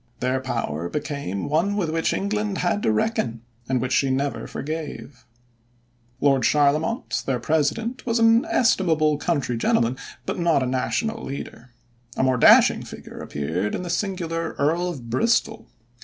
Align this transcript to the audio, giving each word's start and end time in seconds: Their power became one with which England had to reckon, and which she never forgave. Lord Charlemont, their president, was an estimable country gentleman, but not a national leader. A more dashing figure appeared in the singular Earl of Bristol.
Their 0.19 0.39
power 0.39 0.89
became 0.89 1.47
one 1.47 1.75
with 1.75 1.91
which 1.91 2.11
England 2.11 2.57
had 2.57 2.81
to 2.81 2.91
reckon, 2.91 3.43
and 3.69 3.79
which 3.79 3.91
she 3.93 4.09
never 4.09 4.47
forgave. 4.47 5.25
Lord 6.19 6.41
Charlemont, 6.41 7.21
their 7.27 7.39
president, 7.39 8.03
was 8.03 8.17
an 8.17 8.43
estimable 8.45 9.19
country 9.19 9.57
gentleman, 9.57 9.97
but 10.25 10.39
not 10.39 10.63
a 10.63 10.65
national 10.65 11.23
leader. 11.25 11.69
A 12.17 12.23
more 12.23 12.37
dashing 12.37 12.81
figure 12.81 13.19
appeared 13.19 13.75
in 13.75 13.83
the 13.83 13.91
singular 13.91 14.55
Earl 14.57 14.89
of 14.89 15.11
Bristol. 15.11 15.67